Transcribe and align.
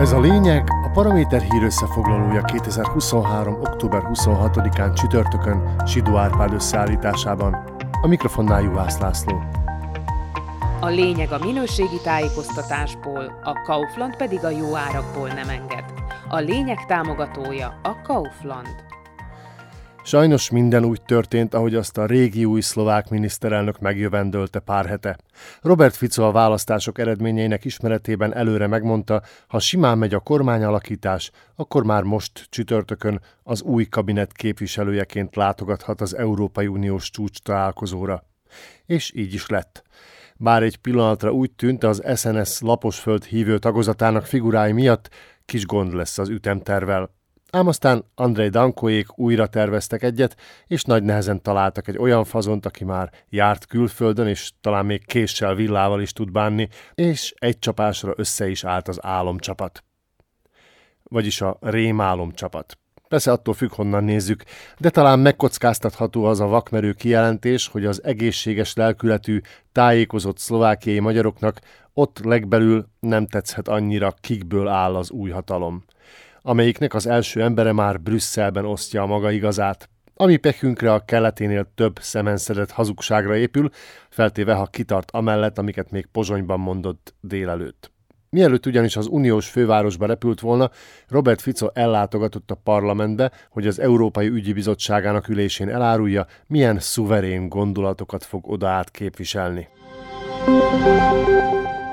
Ez 0.00 0.12
a 0.12 0.20
lényeg 0.20 0.68
a 0.84 0.90
Paraméter 0.92 1.40
hír 1.40 1.62
összefoglalója 1.62 2.42
2023. 2.42 3.54
október 3.54 4.02
26-án 4.04 4.94
csütörtökön 4.94 5.86
Sidó 5.86 6.16
Árpád 6.16 6.52
összeállításában. 6.52 7.56
A 8.02 8.06
mikrofonnál 8.06 8.62
Juhász 8.62 8.98
László. 8.98 9.42
A 10.80 10.86
lényeg 10.86 11.32
a 11.32 11.44
minőségi 11.44 12.00
tájékoztatásból, 12.02 13.40
a 13.44 13.52
Kaufland 13.52 14.16
pedig 14.16 14.44
a 14.44 14.50
jó 14.50 14.76
árakból 14.76 15.28
nem 15.28 15.48
enged. 15.48 15.84
A 16.28 16.38
lényeg 16.38 16.86
támogatója 16.86 17.80
a 17.82 18.02
Kaufland. 18.02 18.84
Sajnos 20.02 20.50
minden 20.50 20.84
úgy 20.84 21.02
történt, 21.02 21.54
ahogy 21.54 21.74
azt 21.74 21.98
a 21.98 22.06
régi 22.06 22.44
új 22.44 22.60
szlovák 22.60 23.08
miniszterelnök 23.08 23.78
megjövendölte 23.78 24.58
pár 24.58 24.86
hete. 24.86 25.18
Robert 25.60 25.96
Fico 25.96 26.22
a 26.22 26.32
választások 26.32 26.98
eredményeinek 26.98 27.64
ismeretében 27.64 28.34
előre 28.34 28.66
megmondta, 28.66 29.22
ha 29.48 29.58
simán 29.58 29.98
megy 29.98 30.14
a 30.14 30.20
kormányalakítás, 30.20 31.30
akkor 31.56 31.84
már 31.84 32.02
most 32.02 32.46
csütörtökön 32.48 33.20
az 33.42 33.62
új 33.62 33.84
kabinet 33.84 34.32
képviselőjeként 34.32 35.36
látogathat 35.36 36.00
az 36.00 36.16
Európai 36.16 36.66
Uniós 36.66 37.10
csúcs 37.10 37.38
találkozóra. 37.38 38.24
És 38.86 39.12
így 39.14 39.34
is 39.34 39.46
lett. 39.46 39.82
Bár 40.36 40.62
egy 40.62 40.76
pillanatra 40.76 41.32
úgy 41.32 41.50
tűnt 41.50 41.84
az 41.84 42.02
SNS 42.16 42.60
laposföld 42.60 43.24
hívő 43.24 43.58
tagozatának 43.58 44.26
figurái 44.26 44.72
miatt, 44.72 45.08
kis 45.44 45.66
gond 45.66 45.92
lesz 45.92 46.18
az 46.18 46.28
ütemtervel. 46.28 47.18
Ám 47.50 47.66
aztán 47.66 48.04
Andrei 48.14 48.48
Dankóék 48.48 49.18
újra 49.18 49.46
terveztek 49.46 50.02
egyet, 50.02 50.36
és 50.66 50.82
nagy 50.82 51.02
nehezen 51.02 51.42
találtak 51.42 51.88
egy 51.88 51.98
olyan 51.98 52.24
fazont, 52.24 52.66
aki 52.66 52.84
már 52.84 53.10
járt 53.28 53.66
külföldön, 53.66 54.26
és 54.26 54.50
talán 54.60 54.86
még 54.86 55.06
késsel, 55.06 55.54
villával 55.54 56.00
is 56.00 56.12
tud 56.12 56.32
bánni, 56.32 56.68
és 56.94 57.34
egy 57.38 57.58
csapásra 57.58 58.12
össze 58.16 58.48
is 58.48 58.64
állt 58.64 58.88
az 58.88 58.98
álomcsapat. 59.04 59.84
Vagyis 61.02 61.40
a 61.40 61.56
rémálomcsapat. 61.60 62.78
Persze 63.08 63.32
attól 63.32 63.54
függ, 63.54 63.72
honnan 63.72 64.04
nézzük, 64.04 64.44
de 64.78 64.90
talán 64.90 65.18
megkockáztatható 65.18 66.24
az 66.24 66.40
a 66.40 66.46
vakmerő 66.46 66.92
kijelentés, 66.92 67.66
hogy 67.68 67.86
az 67.86 68.04
egészséges 68.04 68.74
lelkületű, 68.74 69.40
tájékozott 69.72 70.38
szlovákiai 70.38 70.98
magyaroknak 70.98 71.60
ott 71.94 72.18
legbelül 72.18 72.86
nem 73.00 73.26
tetszhet 73.26 73.68
annyira, 73.68 74.14
kikből 74.20 74.68
áll 74.68 74.96
az 74.96 75.10
új 75.10 75.30
hatalom 75.30 75.84
amelyiknek 76.42 76.94
az 76.94 77.06
első 77.06 77.42
embere 77.42 77.72
már 77.72 78.00
Brüsszelben 78.00 78.64
osztja 78.64 79.02
a 79.02 79.06
maga 79.06 79.30
igazát, 79.30 79.88
ami 80.14 80.36
pekünkre 80.36 80.92
a 80.92 81.04
keleténél 81.04 81.72
több 81.74 81.98
szemenszedett 82.00 82.70
hazugságra 82.70 83.36
épül, 83.36 83.70
feltéve, 84.08 84.54
ha 84.54 84.66
kitart 84.66 85.10
amellett, 85.10 85.58
amiket 85.58 85.90
még 85.90 86.06
Pozsonyban 86.06 86.60
mondott 86.60 87.14
délelőtt. 87.20 87.90
Mielőtt 88.30 88.66
ugyanis 88.66 88.96
az 88.96 89.06
uniós 89.06 89.48
fővárosba 89.48 90.06
repült 90.06 90.40
volna, 90.40 90.70
Robert 91.08 91.40
Fico 91.40 91.68
ellátogatott 91.72 92.50
a 92.50 92.54
parlamentbe, 92.54 93.30
hogy 93.50 93.66
az 93.66 93.80
Európai 93.80 94.26
Ügyi 94.28 94.52
Bizottságának 94.52 95.28
ülésén 95.28 95.68
elárulja, 95.68 96.26
milyen 96.46 96.78
szuverén 96.78 97.48
gondolatokat 97.48 98.24
fog 98.24 98.50
oda 98.50 98.68
át 98.68 98.90
képviselni. 98.90 99.68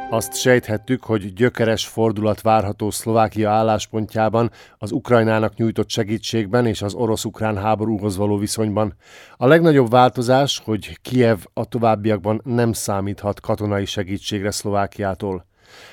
Azt 0.10 0.36
sejthettük, 0.36 1.04
hogy 1.04 1.34
gyökeres 1.34 1.88
fordulat 1.88 2.42
várható 2.42 2.92
Szlovákia 2.92 3.50
álláspontjában, 3.50 4.52
az 4.78 4.92
Ukrajnának 4.92 5.56
nyújtott 5.56 5.90
segítségben 5.90 6.66
és 6.66 6.82
az 6.82 6.94
orosz-ukrán 6.94 7.58
háborúhoz 7.58 8.18
való 8.18 8.38
viszonyban. 8.38 8.96
A 9.38 9.48
legnagyobb 9.48 9.90
változás, 9.90 10.62
hogy 10.66 11.00
Kiev 11.02 11.38
a 11.54 11.66
továbbiakban 11.66 12.42
nem 12.44 12.74
számíthat 12.74 13.40
katonai 13.40 13.86
segítségre 13.86 14.52
Szlovákiától. 14.52 15.46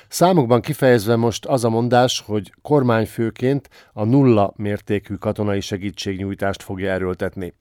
Számokban 0.07 0.61
kifejezve 0.61 1.15
most 1.15 1.45
az 1.45 1.63
a 1.63 1.69
mondás, 1.69 2.23
hogy 2.25 2.53
kormányfőként 2.61 3.69
a 3.93 4.03
nulla 4.03 4.53
mértékű 4.55 5.15
katonai 5.15 5.61
segítségnyújtást 5.61 6.63
fogja 6.63 6.91
erőltetni. 6.91 7.53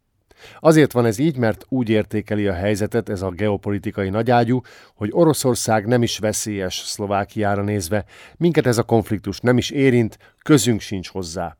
Azért 0.60 0.92
van 0.92 1.06
ez 1.06 1.18
így, 1.18 1.36
mert 1.36 1.64
úgy 1.68 1.88
értékeli 1.88 2.46
a 2.46 2.52
helyzetet 2.52 3.08
ez 3.08 3.22
a 3.22 3.30
geopolitikai 3.30 4.08
nagyágyú, 4.08 4.60
hogy 4.94 5.08
Oroszország 5.12 5.86
nem 5.86 6.02
is 6.02 6.18
veszélyes 6.18 6.74
Szlovákiára 6.74 7.62
nézve, 7.62 8.04
minket 8.36 8.66
ez 8.66 8.78
a 8.78 8.82
konfliktus 8.82 9.40
nem 9.40 9.58
is 9.58 9.70
érint, 9.70 10.18
közünk 10.42 10.80
sincs 10.80 11.08
hozzá. 11.08 11.56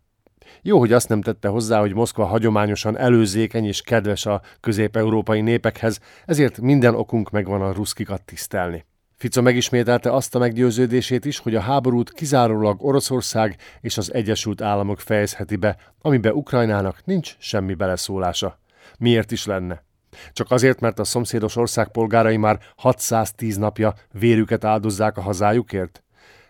Jó, 0.62 0.78
hogy 0.78 0.92
azt 0.92 1.08
nem 1.08 1.20
tette 1.20 1.48
hozzá, 1.48 1.80
hogy 1.80 1.94
Moszkva 1.94 2.24
hagyományosan 2.24 2.98
előzékeny 2.98 3.64
és 3.64 3.80
kedves 3.80 4.26
a 4.26 4.42
közép-európai 4.60 5.41
népekhez, 5.41 6.00
ezért 6.26 6.60
minden 6.60 6.94
okunk 6.94 7.30
megvan 7.30 7.62
a 7.62 7.72
ruszkikat 7.72 8.22
tisztelni. 8.22 8.84
Fico 9.16 9.42
megismételte 9.42 10.12
azt 10.12 10.34
a 10.34 10.38
meggyőződését 10.38 11.24
is, 11.24 11.38
hogy 11.38 11.54
a 11.54 11.60
háborút 11.60 12.12
kizárólag 12.12 12.84
Oroszország 12.84 13.56
és 13.80 13.98
az 13.98 14.12
Egyesült 14.14 14.60
Államok 14.60 15.00
fejezheti 15.00 15.56
be, 15.56 15.76
amiben 16.00 16.32
Ukrajnának 16.32 17.04
nincs 17.04 17.36
semmi 17.38 17.74
beleszólása. 17.74 18.58
Miért 18.99 19.31
is 19.31 19.47
lenne? 19.47 19.84
Csak 20.33 20.50
azért, 20.50 20.81
mert 20.81 20.99
a 20.99 21.05
szomszédos 21.05 21.56
ország 21.56 21.89
polgárai 21.89 22.37
már 22.37 22.59
610 22.77 23.56
napja 23.56 23.95
vérüket 24.12 24.65
áldozzák 24.65 25.17
a 25.17 25.21
hazájukért? 25.21 26.03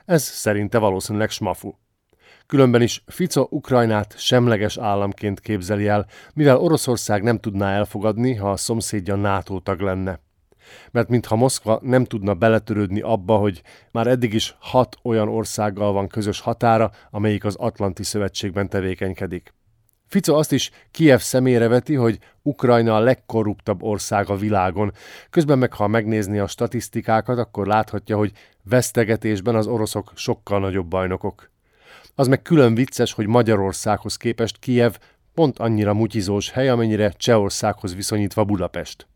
Ez 0.05 0.23
szerinte 0.23 0.79
valószínűleg 0.79 1.31
smafu. 1.31 1.73
Különben 2.47 2.83
is 2.83 3.03
Fico 3.07 3.47
Ukrajnát 3.51 4.15
semleges 4.19 4.79
államként 4.79 5.41
képzeli 5.41 5.89
el, 5.89 6.07
mivel 6.35 6.57
Oroszország 6.57 7.23
nem 7.23 7.39
tudná 7.39 7.73
elfogadni, 7.73 8.35
ha 8.35 8.51
a 8.51 8.57
szomszédja 8.57 9.15
NATO 9.15 9.61
tag 9.61 9.81
lenne. 9.81 10.21
Mert 10.91 11.09
mintha 11.09 11.37
Moszkva 11.37 11.79
nem 11.83 12.05
tudna 12.05 12.35
beletörődni 12.35 13.01
abba, 13.01 13.37
hogy 13.37 13.63
már 13.91 14.07
eddig 14.07 14.35
is 14.35 14.57
hat 14.59 14.97
olyan 15.03 15.29
országgal 15.29 15.93
van 15.93 16.09
közös 16.09 16.41
határa, 16.41 16.91
amelyik 17.11 17.45
az 17.45 17.55
Atlanti 17.57 18.03
Szövetségben 18.03 18.69
tevékenykedik. 18.69 19.55
Fico 20.15 20.35
azt 20.35 20.53
is 20.53 20.71
Kiev 20.91 21.19
szemére 21.19 21.69
veti, 21.69 21.95
hogy 21.95 22.19
Ukrajna 22.43 22.97
a 22.97 23.01
legkorruptabb 23.01 23.83
ország 23.83 24.31
a 24.31 24.37
világon. 24.37 24.93
Közben 25.31 25.59
meg, 25.59 25.73
ha 25.73 25.87
megnézni 25.87 26.39
a 26.39 26.47
statisztikákat, 26.47 27.39
akkor 27.39 27.67
láthatja, 27.67 28.17
hogy 28.17 28.33
vesztegetésben 28.63 29.55
az 29.55 29.67
oroszok 29.67 30.13
sokkal 30.15 30.61
nagyobb 30.61 30.87
bajnokok. 30.87 31.51
Az 32.15 32.27
meg 32.27 32.43
külön 32.43 32.75
vicces, 32.75 33.13
hogy 33.13 33.27
Magyarországhoz 33.27 34.17
képest 34.17 34.59
Kiev 34.59 34.95
pont 35.35 35.59
annyira 35.59 35.95
mutyizós 35.95 36.51
hely, 36.51 36.69
amennyire 36.69 37.09
Csehországhoz 37.17 37.95
viszonyítva 37.95 38.45
Budapest. 38.45 39.07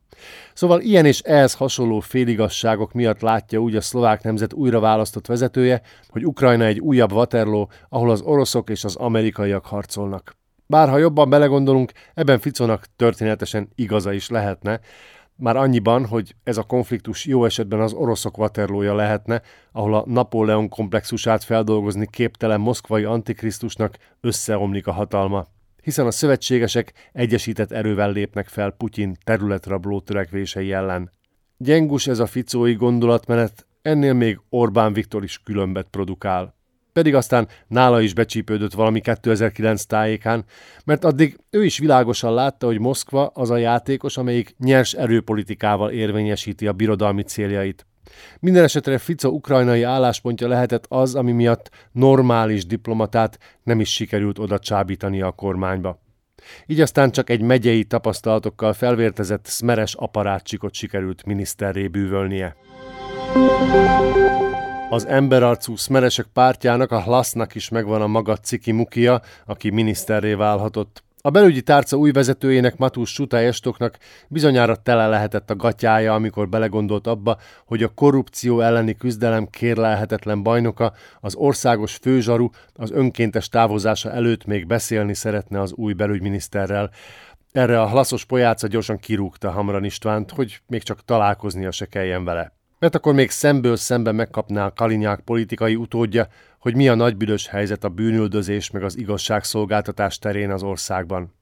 Szóval 0.54 0.81
ilyen 0.81 1.06
és 1.06 1.20
ehhez 1.20 1.54
hasonló 1.54 2.00
féligasságok 2.00 2.92
miatt 2.92 3.20
látja 3.20 3.58
úgy 3.58 3.76
a 3.76 3.81
szlovák 3.81 4.22
nemzet 4.22 4.53
újra 4.53 4.81
választott 4.81 5.26
vezetője, 5.26 5.82
hogy 6.08 6.26
Ukrajna 6.26 6.64
egy 6.64 6.81
újabb 6.81 7.12
Waterloo, 7.12 7.66
ahol 7.88 8.10
az 8.10 8.20
oroszok 8.20 8.70
és 8.70 8.84
az 8.84 8.97
amerikaiak 8.97 9.66
harcolnak. 9.66 10.38
Bár 10.71 10.89
ha 10.89 10.99
jobban 10.99 11.31
belegondolunk, 11.31 11.93
ebben 12.15 12.39
Ficónak 12.39 12.87
történetesen 12.97 13.69
igaza 13.75 14.12
is 14.12 14.29
lehetne, 14.29 14.81
már 15.37 15.56
annyiban, 15.56 16.06
hogy 16.06 16.34
ez 16.45 16.56
a 16.56 16.62
konfliktus 16.62 17.27
jó 17.27 17.45
esetben 17.45 17.81
az 17.81 17.93
oroszok 17.93 18.37
vaterlója 18.37 18.95
lehetne, 18.95 19.43
ahol 19.73 19.95
a 19.95 20.05
Napóleon 20.06 20.69
komplexusát 20.69 21.45
feldolgozni 21.45 22.06
képtelen 22.11 22.61
moszkvai 22.61 23.05
antikrisztusnak 23.05 23.97
összeomlik 24.21 24.87
a 24.87 24.93
hatalma. 24.93 25.47
Hiszen 25.83 26.06
a 26.06 26.11
szövetségesek 26.11 26.93
egyesített 27.12 27.73
erővel 27.73 28.12
lépnek 28.12 28.49
fel 28.49 28.71
Putyin 28.71 29.17
területrabló 29.25 30.00
törekvései 30.00 30.73
ellen. 30.73 31.11
Gyengus 31.56 32.06
ez 32.06 32.19
a 32.19 32.27
ficói 32.27 32.75
gondolatmenet, 32.75 33.67
ennél 33.83 34.12
még 34.12 34.41
Orbán 34.49 34.93
Viktor 34.93 35.23
is 35.23 35.43
különbet 35.43 35.87
produkál 35.91 36.57
pedig 36.98 37.14
aztán 37.14 37.48
nála 37.66 38.00
is 38.00 38.14
becsípődött 38.14 38.72
valami 38.72 39.00
2009 39.00 39.84
tájékán, 39.84 40.44
mert 40.84 41.04
addig 41.04 41.38
ő 41.50 41.64
is 41.64 41.78
világosan 41.78 42.34
látta, 42.34 42.66
hogy 42.66 42.78
Moszkva 42.78 43.26
az 43.26 43.50
a 43.50 43.56
játékos, 43.56 44.16
amelyik 44.16 44.54
nyers 44.59 44.92
erőpolitikával 44.92 45.91
érvényesíti 45.91 46.66
a 46.66 46.72
birodalmi 46.72 47.22
céljait. 47.22 47.87
Minden 48.41 48.64
esetre 48.64 48.99
Fico 48.99 49.28
ukrajnai 49.28 49.82
álláspontja 49.82 50.49
lehetett 50.49 50.84
az, 50.88 51.14
ami 51.14 51.32
miatt 51.32 51.70
normális 51.93 52.67
diplomatát 52.67 53.38
nem 53.62 53.81
is 53.81 53.93
sikerült 53.93 54.38
oda 54.38 54.58
csábítani 54.58 55.20
a 55.20 55.31
kormányba. 55.31 56.00
Így 56.67 56.81
aztán 56.81 57.11
csak 57.11 57.31
egy 57.31 57.40
megyei 57.40 57.84
tapasztalatokkal 57.84 58.73
felvértezett 58.73 59.44
szmeres 59.46 59.94
aparátcsikot 59.94 60.75
sikerült 60.75 61.25
miniszterré 61.26 61.88
bűvölnie. 61.88 62.56
Az 64.90 65.06
emberarcú 65.06 65.76
szmeresek 65.76 66.26
pártjának, 66.32 66.90
a 66.90 67.00
Hlasznak 67.00 67.55
is 67.55 67.69
megvan 67.69 68.02
a 68.02 68.06
maga 68.06 68.37
ciki 68.37 68.73
mukia, 68.73 69.20
aki 69.46 69.70
miniszterré 69.70 70.35
válhatott. 70.35 71.02
A 71.20 71.31
belügyi 71.31 71.62
tárca 71.62 71.96
új 71.96 72.11
vezetőjének 72.11 72.76
Matús 72.76 73.12
Sutály 73.12 73.46
Estoknak 73.46 73.99
bizonyára 74.29 74.76
tele 74.76 75.06
lehetett 75.06 75.50
a 75.50 75.56
gatyája, 75.56 76.14
amikor 76.14 76.49
belegondolt 76.49 77.06
abba, 77.06 77.38
hogy 77.67 77.82
a 77.82 77.88
korrupció 77.94 78.61
elleni 78.61 78.94
küzdelem 78.96 79.46
kérlelhetetlen 79.46 80.43
bajnoka, 80.43 80.93
az 81.20 81.35
országos 81.35 81.94
főzsaru 81.94 82.49
az 82.75 82.90
önkéntes 82.90 83.49
távozása 83.49 84.12
előtt 84.12 84.44
még 84.44 84.67
beszélni 84.67 85.14
szeretne 85.14 85.61
az 85.61 85.73
új 85.73 85.93
belügyminiszterrel. 85.93 86.90
Erre 87.52 87.81
a 87.81 87.88
hlaszos 87.88 88.25
pojáca 88.25 88.67
gyorsan 88.67 88.99
kirúgta 88.99 89.50
Hamran 89.50 89.85
Istvánt, 89.85 90.31
hogy 90.31 90.61
még 90.67 90.82
csak 90.82 91.05
találkoznia 91.05 91.70
se 91.70 91.87
kelljen 91.87 92.25
vele. 92.25 92.57
Mert 92.78 92.94
akkor 92.94 93.14
még 93.14 93.30
szemből 93.30 93.76
szemben 93.76 94.14
megkapná 94.14 94.66
a 94.66 94.72
Kalinyák 94.72 95.20
politikai 95.20 95.76
utódja, 95.76 96.28
hogy 96.58 96.75
mi 96.75 96.88
a 96.88 96.94
nagybüdös 96.94 97.46
helyzet 97.46 97.84
a 97.84 97.88
bűnüldözés 97.88 98.70
meg 98.70 98.82
az 98.82 98.96
igazságszolgáltatás 98.96 100.19
terén 100.19 100.50
az 100.50 100.62
országban. 100.62 101.34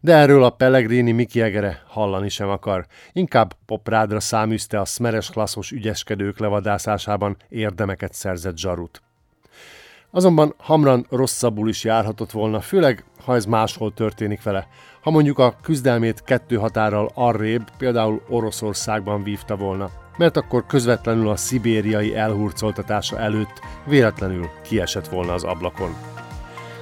De 0.00 0.14
erről 0.14 0.44
a 0.44 0.50
Pellegrini 0.50 1.12
Miki 1.12 1.40
Egere 1.40 1.82
hallani 1.86 2.28
sem 2.28 2.48
akar. 2.48 2.86
Inkább 3.12 3.54
poprádra 3.66 4.20
száműzte 4.20 4.80
a 4.80 4.84
szmeres 4.84 5.30
klasszos 5.30 5.70
ügyeskedők 5.70 6.38
levadászásában 6.38 7.36
érdemeket 7.48 8.12
szerzett 8.12 8.56
zsarut. 8.56 9.02
Azonban 10.12 10.54
Hamran 10.58 11.06
rosszabbul 11.10 11.68
is 11.68 11.84
járhatott 11.84 12.30
volna, 12.30 12.60
főleg 12.60 13.04
ha 13.24 13.34
ez 13.34 13.44
máshol 13.44 13.92
történik 13.94 14.42
vele. 14.42 14.68
Ha 15.02 15.10
mondjuk 15.10 15.38
a 15.38 15.56
küzdelmét 15.62 16.22
kettő 16.24 16.56
határral 16.56 17.10
arrébb, 17.14 17.70
például 17.78 18.22
Oroszországban 18.28 19.22
vívta 19.22 19.56
volna, 19.56 19.90
mert 20.16 20.36
akkor 20.36 20.66
közvetlenül 20.66 21.28
a 21.28 21.36
szibériai 21.36 22.16
elhurcoltatása 22.16 23.18
előtt 23.18 23.60
véletlenül 23.86 24.48
kiesett 24.62 25.08
volna 25.08 25.32
az 25.32 25.44
ablakon. 25.44 25.94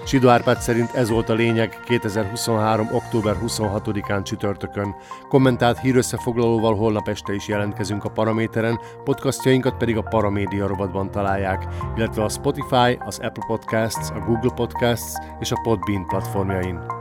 Sidó 0.08 0.28
Árpád 0.28 0.60
szerint 0.60 0.94
ez 0.94 1.08
volt 1.08 1.28
a 1.28 1.34
lényeg 1.34 1.80
2023. 1.84 2.88
október 2.92 3.36
26-án 3.46 4.24
csütörtökön. 4.24 4.94
Kommentált 5.28 5.78
hírösszefoglalóval 5.78 6.74
holnap 6.74 7.08
este 7.08 7.34
is 7.34 7.48
jelentkezünk 7.48 8.04
a 8.04 8.10
Paraméteren, 8.10 8.80
podcastjainkat 9.04 9.76
pedig 9.76 9.96
a 9.96 10.02
Paramédia 10.02 10.66
rovatban 10.66 11.10
találják, 11.10 11.66
illetve 11.96 12.24
a 12.24 12.28
Spotify, 12.28 12.98
az 12.98 13.18
Apple 13.18 13.44
Podcasts, 13.46 14.10
a 14.10 14.18
Google 14.18 14.52
Podcasts 14.54 15.12
és 15.40 15.52
a 15.52 15.60
Podbean 15.62 16.06
platformjain. 16.06 16.97